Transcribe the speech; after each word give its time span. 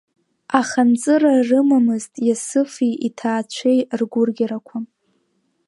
Аха 0.59 0.81
нҵыра 0.89 1.33
рымамызт 1.47 2.13
Иасыфи 2.27 2.93
иҭаацәеи 3.07 3.79
ргәырӷьарақәа. 3.99 4.77